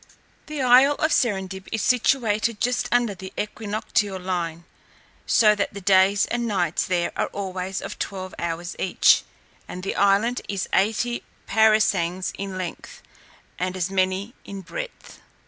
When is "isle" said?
0.63-0.95